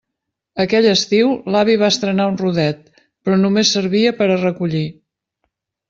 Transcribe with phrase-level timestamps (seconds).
[0.63, 4.87] Aquell estiu l'avi va estrenar un rodet, però només servia per a recollir.